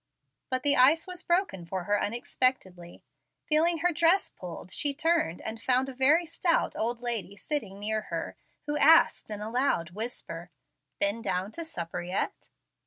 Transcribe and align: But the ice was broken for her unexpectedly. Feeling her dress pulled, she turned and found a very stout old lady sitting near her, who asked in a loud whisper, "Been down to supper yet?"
But 0.49 0.63
the 0.63 0.77
ice 0.77 1.05
was 1.05 1.21
broken 1.21 1.63
for 1.63 1.83
her 1.83 2.01
unexpectedly. 2.01 3.03
Feeling 3.45 3.77
her 3.85 3.91
dress 3.93 4.31
pulled, 4.31 4.71
she 4.71 4.95
turned 4.95 5.41
and 5.41 5.61
found 5.61 5.89
a 5.89 5.93
very 5.93 6.25
stout 6.25 6.75
old 6.75 7.01
lady 7.01 7.35
sitting 7.35 7.77
near 7.79 8.01
her, 8.09 8.35
who 8.65 8.79
asked 8.79 9.29
in 9.29 9.41
a 9.41 9.51
loud 9.51 9.91
whisper, 9.91 10.49
"Been 10.99 11.21
down 11.21 11.51
to 11.51 11.63
supper 11.63 12.01
yet?" 12.01 12.49